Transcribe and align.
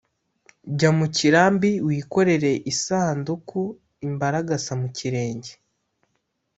Jya 0.77 0.89
mu 0.97 1.05
kirambi 1.15 1.71
wikorere 1.87 2.51
isanduku-Imbaragasa 2.71 4.71
mu 4.81 4.87
kirenge. 4.97 5.51